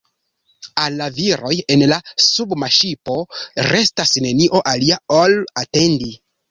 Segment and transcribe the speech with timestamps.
[0.83, 3.21] Al la viroj en la submarŝipo
[3.71, 6.15] restas nenio alia ol atendi.